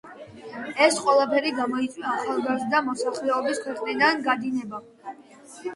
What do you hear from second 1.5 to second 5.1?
გამოიწვია ახალგაზრდა მოსახლეობის ქვეყნიდან გადინებამ.